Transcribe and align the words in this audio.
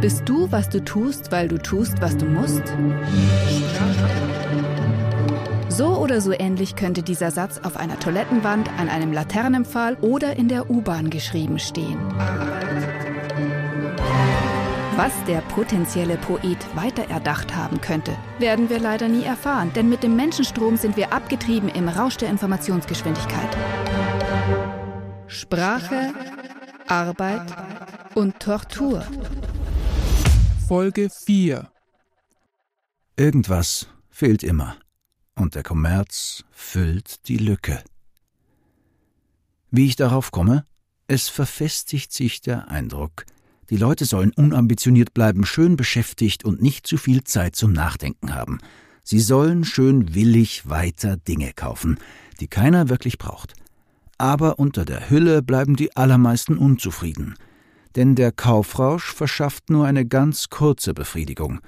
Bist 0.00 0.22
du, 0.26 0.50
was 0.50 0.70
du 0.70 0.82
tust, 0.82 1.30
weil 1.30 1.48
du 1.48 1.58
tust, 1.58 2.00
was 2.00 2.16
du 2.16 2.24
musst? 2.24 2.62
So 5.68 5.96
oder 5.98 6.20
so 6.20 6.32
ähnlich 6.32 6.74
könnte 6.74 7.02
dieser 7.02 7.30
Satz 7.30 7.60
auf 7.62 7.76
einer 7.76 7.98
Toilettenwand, 7.98 8.70
an 8.78 8.88
einem 8.88 9.12
Laternenpfahl 9.12 9.96
oder 10.00 10.36
in 10.36 10.48
der 10.48 10.70
U-Bahn 10.70 11.10
geschrieben 11.10 11.58
stehen. 11.58 11.98
Was 14.96 15.12
der 15.26 15.40
potenzielle 15.40 16.16
Poet 16.16 16.58
weiter 16.74 17.08
erdacht 17.08 17.54
haben 17.54 17.80
könnte, 17.80 18.12
werden 18.38 18.68
wir 18.68 18.78
leider 18.78 19.08
nie 19.08 19.24
erfahren, 19.24 19.70
denn 19.74 19.88
mit 19.88 20.02
dem 20.02 20.16
Menschenstrom 20.16 20.76
sind 20.76 20.96
wir 20.96 21.12
abgetrieben 21.12 21.68
im 21.68 21.88
Rausch 21.88 22.16
der 22.16 22.28
Informationsgeschwindigkeit. 22.28 23.56
Sprache, 25.40 26.12
Arbeit 26.86 27.50
und 28.14 28.38
Tortur. 28.40 29.02
Folge 30.68 31.08
4 31.08 31.66
Irgendwas 33.16 33.88
fehlt 34.10 34.42
immer 34.42 34.76
und 35.34 35.54
der 35.54 35.62
Kommerz 35.62 36.44
füllt 36.50 37.26
die 37.26 37.38
Lücke. 37.38 37.82
Wie 39.70 39.86
ich 39.86 39.96
darauf 39.96 40.30
komme? 40.30 40.66
Es 41.06 41.30
verfestigt 41.30 42.12
sich 42.12 42.42
der 42.42 42.68
Eindruck, 42.68 43.24
die 43.70 43.78
Leute 43.78 44.04
sollen 44.04 44.32
unambitioniert 44.34 45.14
bleiben, 45.14 45.46
schön 45.46 45.76
beschäftigt 45.76 46.44
und 46.44 46.60
nicht 46.60 46.86
zu 46.86 46.98
viel 46.98 47.24
Zeit 47.24 47.56
zum 47.56 47.72
Nachdenken 47.72 48.34
haben. 48.34 48.58
Sie 49.04 49.20
sollen 49.20 49.64
schön 49.64 50.14
willig 50.14 50.68
weiter 50.68 51.16
Dinge 51.16 51.54
kaufen, 51.54 51.98
die 52.40 52.48
keiner 52.48 52.90
wirklich 52.90 53.16
braucht. 53.16 53.54
Aber 54.20 54.58
unter 54.58 54.84
der 54.84 55.08
Hülle 55.08 55.40
bleiben 55.40 55.76
die 55.76 55.96
allermeisten 55.96 56.58
unzufrieden. 56.58 57.36
Denn 57.96 58.16
der 58.16 58.32
Kaufrausch 58.32 59.14
verschafft 59.14 59.70
nur 59.70 59.86
eine 59.86 60.04
ganz 60.04 60.50
kurze 60.50 60.92
Befriedigung. 60.92 61.60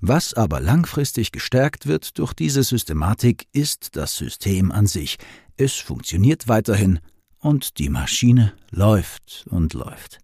Was 0.00 0.32
aber 0.32 0.58
langfristig 0.58 1.32
gestärkt 1.32 1.86
wird 1.86 2.18
durch 2.18 2.32
diese 2.32 2.62
Systematik, 2.62 3.46
ist 3.52 3.94
das 3.94 4.16
System 4.16 4.72
an 4.72 4.86
sich. 4.86 5.18
Es 5.58 5.74
funktioniert 5.74 6.48
weiterhin 6.48 7.00
und 7.40 7.78
die 7.78 7.90
Maschine 7.90 8.54
läuft 8.70 9.44
und 9.50 9.74
läuft. 9.74 10.20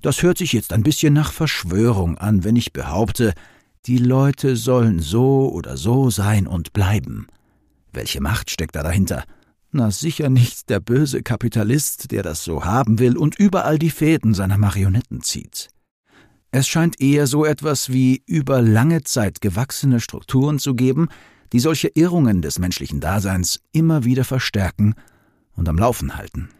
Das 0.00 0.22
hört 0.22 0.38
sich 0.38 0.54
jetzt 0.54 0.72
ein 0.72 0.84
bisschen 0.84 1.12
nach 1.12 1.32
Verschwörung 1.32 2.16
an, 2.16 2.44
wenn 2.44 2.56
ich 2.56 2.72
behaupte, 2.72 3.34
die 3.84 3.98
Leute 3.98 4.56
sollen 4.56 5.00
so 5.00 5.52
oder 5.52 5.76
so 5.76 6.08
sein 6.08 6.46
und 6.46 6.72
bleiben. 6.72 7.26
Welche 7.92 8.22
Macht 8.22 8.50
steckt 8.50 8.74
da 8.74 8.82
dahinter? 8.82 9.24
Na 9.76 9.90
sicher 9.90 10.30
nicht 10.30 10.70
der 10.70 10.78
böse 10.78 11.24
Kapitalist, 11.24 12.12
der 12.12 12.22
das 12.22 12.44
so 12.44 12.64
haben 12.64 13.00
will 13.00 13.16
und 13.16 13.36
überall 13.40 13.76
die 13.76 13.90
Fäden 13.90 14.32
seiner 14.32 14.56
Marionetten 14.56 15.20
zieht. 15.20 15.68
Es 16.52 16.68
scheint 16.68 17.00
eher 17.00 17.26
so 17.26 17.44
etwas 17.44 17.92
wie 17.92 18.22
über 18.24 18.62
lange 18.62 19.02
Zeit 19.02 19.40
gewachsene 19.40 19.98
Strukturen 19.98 20.60
zu 20.60 20.76
geben, 20.76 21.08
die 21.52 21.58
solche 21.58 21.88
Irrungen 21.88 22.40
des 22.40 22.60
menschlichen 22.60 23.00
Daseins 23.00 23.62
immer 23.72 24.04
wieder 24.04 24.22
verstärken 24.22 24.94
und 25.56 25.68
am 25.68 25.76
Laufen 25.76 26.16
halten. 26.16 26.50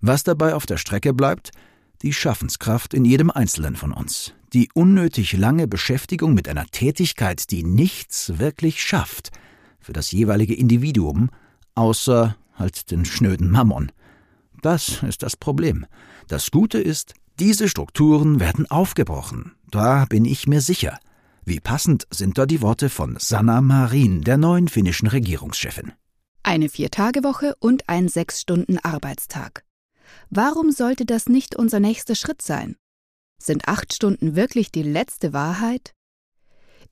Was 0.00 0.22
dabei 0.22 0.54
auf 0.54 0.64
der 0.64 0.76
Strecke 0.76 1.12
bleibt, 1.12 1.50
die 2.02 2.12
Schaffenskraft 2.12 2.94
in 2.94 3.04
jedem 3.04 3.32
Einzelnen 3.32 3.74
von 3.74 3.90
uns, 3.90 4.32
die 4.52 4.68
unnötig 4.74 5.32
lange 5.32 5.66
Beschäftigung 5.66 6.34
mit 6.34 6.48
einer 6.48 6.66
Tätigkeit, 6.66 7.50
die 7.50 7.64
nichts 7.64 8.38
wirklich 8.38 8.80
schafft 8.80 9.32
für 9.80 9.92
das 9.92 10.12
jeweilige 10.12 10.54
Individuum, 10.54 11.30
außer 11.74 12.36
halt 12.54 12.90
den 12.90 13.04
schnöden 13.04 13.50
Mammon. 13.50 13.92
Das 14.62 15.02
ist 15.02 15.22
das 15.22 15.36
Problem. 15.36 15.86
Das 16.28 16.50
Gute 16.50 16.78
ist, 16.78 17.14
diese 17.38 17.68
Strukturen 17.68 18.40
werden 18.40 18.70
aufgebrochen. 18.70 19.52
Da 19.70 20.04
bin 20.04 20.24
ich 20.24 20.46
mir 20.46 20.60
sicher. 20.60 20.98
Wie 21.44 21.60
passend 21.60 22.06
sind 22.10 22.38
da 22.38 22.46
die 22.46 22.62
Worte 22.62 22.88
von 22.88 23.16
Sanna 23.18 23.60
Marin, 23.60 24.22
der 24.22 24.38
neuen 24.38 24.68
finnischen 24.68 25.08
Regierungschefin. 25.08 25.92
Eine 26.42 26.68
Viertagewoche 26.68 27.54
und 27.58 27.88
ein 27.88 28.08
Sechs-Stunden-Arbeitstag. 28.08 29.64
Warum 30.30 30.70
sollte 30.70 31.04
das 31.04 31.28
nicht 31.28 31.56
unser 31.56 31.80
nächster 31.80 32.14
Schritt 32.14 32.40
sein? 32.40 32.76
Sind 33.38 33.68
acht 33.68 33.92
Stunden 33.92 34.36
wirklich 34.36 34.70
die 34.70 34.82
letzte 34.82 35.32
Wahrheit? 35.32 35.92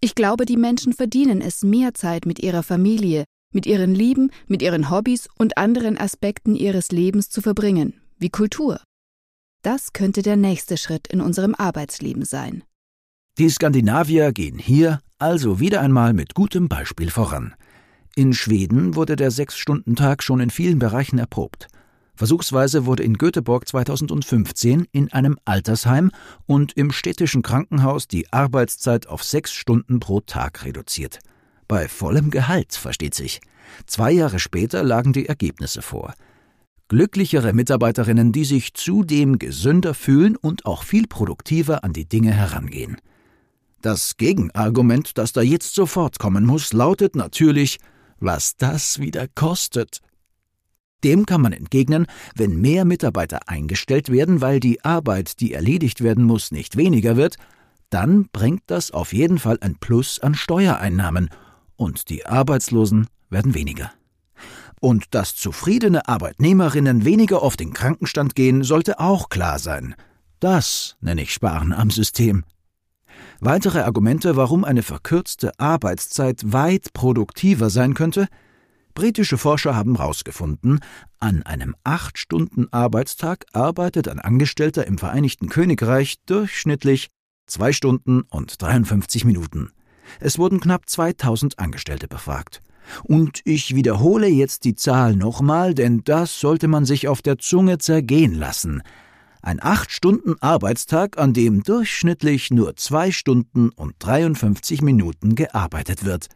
Ich 0.01 0.15
glaube, 0.15 0.45
die 0.45 0.57
Menschen 0.57 0.93
verdienen 0.93 1.41
es, 1.41 1.63
mehr 1.63 1.95
Zeit 1.95 2.27
mit 2.27 2.41
ihrer 2.41 2.63
Familie, 2.63 3.25
mit 3.53 3.67
ihren 3.67 3.95
Lieben, 3.95 4.31
mit 4.49 4.63
ihren 4.63 4.91
Hobbys 4.91 5.29
und 5.39 5.57
anderen 5.57 5.99
Aspekten 5.99 6.55
ihres 6.55 6.91
Lebens 6.91 7.31
zu 7.31 7.41
verbringen, 7.41 8.01
wie 8.19 8.31
Kultur. 8.31 8.81
Das 9.63 9.93
könnte 9.93 10.23
der 10.23 10.37
nächste 10.37 10.77
Schritt 10.77 11.07
in 11.07 11.21
unserem 11.21 11.55
Arbeitsleben 11.55 12.25
sein. 12.25 12.65
Die 13.39 13.49
Skandinavier 13.49 14.33
gehen 14.33 14.59
hier 14.59 15.01
also 15.19 15.61
wieder 15.61 15.81
einmal 15.81 16.13
mit 16.13 16.35
gutem 16.35 16.69
Beispiel 16.69 17.11
voran. 17.11 17.55
In 18.17 18.35
Schweden 18.35 18.97
wurde 18.97 19.17
der 19.17 19.31
Sechs-Stunden-Tag 19.31 20.23
schon 20.23 20.41
in 20.41 20.51
vielen 20.51 20.79
Bereichen 20.79 21.19
erprobt. 21.19 21.69
Versuchsweise 22.15 22.85
wurde 22.85 23.05
in 23.05 23.17
Göteborg 23.17 23.67
2015 23.67 24.87
in 24.93 25.13
einem 25.13 25.39
Altersheim 25.45 26.11
und 26.45 26.77
im 26.77 26.91
städtischen 26.91 27.43
Krankenhaus 27.43 28.07
die 28.07 28.31
Arbeitszeit 28.33 29.07
auf 29.07 29.25
sechs 29.25 29.53
Stunden 29.53 29.99
pro 29.99 30.21
Tag 30.21 30.65
reduziert. 30.65 31.21
Bei 31.73 31.89
vollem 31.89 32.31
Gehalt, 32.31 32.75
versteht 32.75 33.15
sich. 33.15 33.41
Zwei 33.87 34.13
Jahre 34.13 34.39
später 34.39 34.83
lagen 34.83 35.15
die 35.15 35.27
Ergebnisse 35.27 35.81
vor. 35.81 36.13
Glücklichere 36.89 37.55
Mitarbeiterinnen, 37.55 38.31
die 38.31 38.45
sich 38.45 38.75
zudem 38.75 39.39
gesünder 39.39 39.95
fühlen 39.95 40.37
und 40.37 40.67
auch 40.67 40.83
viel 40.83 41.07
produktiver 41.07 41.83
an 41.83 41.95
die 41.95 42.07
Dinge 42.07 42.31
herangehen. 42.31 42.99
Das 43.81 44.19
Gegenargument, 44.19 45.17
das 45.17 45.33
da 45.33 45.41
jetzt 45.41 45.75
sofort 45.75 46.19
kommen 46.19 46.45
muss, 46.45 46.75
lautet 46.75 47.17
natürlich, 47.17 47.79
was 48.21 48.55
das 48.59 48.99
wieder 48.99 49.27
kostet. 49.35 50.01
Dem 51.05 51.25
kann 51.25 51.41
man 51.41 51.55
entgegnen, 51.55 52.05
wenn 52.35 52.61
mehr 52.61 52.85
Mitarbeiter 52.85 53.49
eingestellt 53.49 54.13
werden, 54.13 54.43
weil 54.43 54.61
die 54.61 54.85
Arbeit, 54.85 55.41
die 55.41 55.55
erledigt 55.55 56.03
werden 56.03 56.25
muss, 56.25 56.51
nicht 56.51 56.77
weniger 56.77 57.17
wird, 57.17 57.37
dann 57.89 58.29
bringt 58.31 58.65
das 58.67 58.91
auf 58.91 59.15
jeden 59.15 59.39
Fall 59.39 59.57
ein 59.63 59.77
Plus 59.77 60.19
an 60.19 60.35
Steuereinnahmen 60.35 61.31
und 61.83 62.09
die 62.09 62.27
Arbeitslosen 62.27 63.09
werden 63.29 63.55
weniger. 63.55 63.93
Und 64.81 65.15
dass 65.15 65.37
zufriedene 65.37 66.09
Arbeitnehmerinnen 66.09 67.05
weniger 67.05 67.43
oft 67.43 67.61
in 67.61 67.73
Krankenstand 67.73 68.35
gehen, 68.35 68.65
sollte 68.65 69.01
auch 69.01 69.29
klar 69.29 69.59
sein. 69.59 69.95
Das 70.41 70.97
nenne 71.01 71.23
ich 71.23 71.33
Sparen 71.33 71.73
am 71.73 71.91
System. 71.91 72.45
Weitere 73.41 73.81
Argumente, 73.81 74.37
warum 74.37 74.65
eine 74.65 74.83
verkürzte 74.83 75.53
Arbeitszeit 75.59 76.53
weit 76.53 76.93
produktiver 76.93 77.71
sein 77.71 77.95
könnte, 77.95 78.29
Britische 78.95 79.39
Forscher 79.39 79.75
haben 79.75 79.97
herausgefunden, 79.97 80.81
an 81.19 81.43
einem 81.45 81.75
acht 81.83 82.19
Stunden 82.19 82.71
Arbeitstag 82.73 83.47
arbeitet 83.55 84.07
ein 84.07 84.21
Angestellter 84.21 84.87
im 84.87 84.99
Vereinigten 84.99 85.49
Königreich 85.49 86.17
durchschnittlich 86.27 87.09
zwei 87.47 87.73
Stunden 87.73 88.21
und 88.29 88.61
53 88.61 89.25
Minuten. 89.25 89.73
Es 90.21 90.39
wurden 90.39 90.61
knapp 90.61 90.89
2000 90.89 91.59
Angestellte 91.59 92.09
befragt. 92.09 92.61
Und 93.05 93.41
ich 93.45 93.75
wiederhole 93.75 94.29
jetzt 94.29 94.65
die 94.65 94.75
Zahl 94.75 95.15
nochmal, 95.15 95.75
denn 95.75 96.03
das 96.05 96.41
sollte 96.41 96.69
man 96.69 96.85
sich 96.85 97.09
auf 97.09 97.23
der 97.23 97.39
Zunge 97.39 97.79
zergehen 97.79 98.35
lassen. 98.35 98.83
Ein 99.41 99.63
acht 99.63 99.91
Stunden 99.91 100.37
Arbeitstag, 100.41 101.19
an 101.19 101.33
dem 101.33 101.63
durchschnittlich 101.63 102.51
nur 102.51 102.77
zwei 102.77 103.11
Stunden 103.11 103.71
und 103.71 103.95
53 103.99 104.83
Minuten 104.83 105.35
gearbeitet 105.35 106.05
wird. 106.05 106.29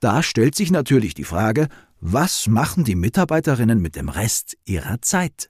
Da 0.00 0.22
stellt 0.22 0.54
sich 0.54 0.70
natürlich 0.70 1.14
die 1.14 1.24
Frage, 1.24 1.68
was 2.00 2.46
machen 2.46 2.84
die 2.84 2.96
Mitarbeiterinnen 2.96 3.80
mit 3.80 3.96
dem 3.96 4.10
Rest 4.10 4.58
ihrer 4.66 5.00
Zeit? 5.00 5.48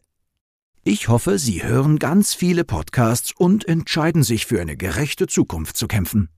Ich 0.84 1.08
hoffe, 1.08 1.38
Sie 1.38 1.64
hören 1.64 1.99
ganz 1.99 2.34
viele 2.34 2.62
Podcasts 2.62 3.32
und 3.37 3.67
entscheiden 3.67 4.23
sich 4.23 4.46
für 4.46 4.61
eine 4.61 4.76
gerechte 4.76 5.26
Zukunft 5.26 5.76
zu 5.76 5.88
kämpfen. 5.88 6.29